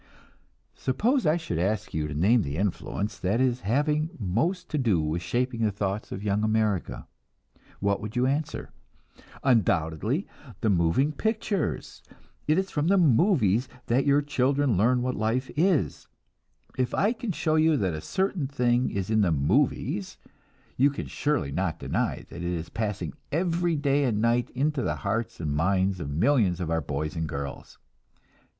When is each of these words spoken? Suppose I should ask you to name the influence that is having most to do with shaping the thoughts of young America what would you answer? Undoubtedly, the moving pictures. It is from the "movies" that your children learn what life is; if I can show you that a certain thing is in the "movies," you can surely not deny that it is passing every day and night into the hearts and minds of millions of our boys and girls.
Suppose 0.73 1.27
I 1.27 1.37
should 1.37 1.59
ask 1.59 1.93
you 1.93 2.07
to 2.07 2.15
name 2.15 2.41
the 2.41 2.57
influence 2.57 3.19
that 3.19 3.39
is 3.39 3.59
having 3.61 4.09
most 4.19 4.67
to 4.69 4.79
do 4.79 4.99
with 4.99 5.21
shaping 5.21 5.61
the 5.61 5.69
thoughts 5.71 6.11
of 6.11 6.23
young 6.23 6.43
America 6.43 7.05
what 7.81 8.01
would 8.01 8.15
you 8.15 8.25
answer? 8.25 8.71
Undoubtedly, 9.43 10.25
the 10.61 10.71
moving 10.71 11.11
pictures. 11.11 12.01
It 12.47 12.57
is 12.57 12.71
from 12.71 12.87
the 12.87 12.97
"movies" 12.97 13.69
that 13.85 14.07
your 14.07 14.23
children 14.23 14.75
learn 14.75 15.03
what 15.03 15.13
life 15.13 15.51
is; 15.55 16.07
if 16.79 16.95
I 16.95 17.13
can 17.13 17.31
show 17.31 17.53
you 17.55 17.77
that 17.77 17.93
a 17.93 18.01
certain 18.01 18.47
thing 18.47 18.89
is 18.89 19.11
in 19.11 19.21
the 19.21 19.31
"movies," 19.31 20.17
you 20.77 20.89
can 20.89 21.05
surely 21.05 21.51
not 21.51 21.77
deny 21.77 22.25
that 22.29 22.37
it 22.37 22.43
is 22.43 22.69
passing 22.69 23.13
every 23.31 23.75
day 23.75 24.05
and 24.05 24.19
night 24.19 24.49
into 24.55 24.81
the 24.81 24.95
hearts 25.05 25.39
and 25.39 25.55
minds 25.55 25.99
of 25.99 26.09
millions 26.09 26.59
of 26.59 26.71
our 26.71 26.81
boys 26.81 27.15
and 27.15 27.29
girls. 27.29 27.77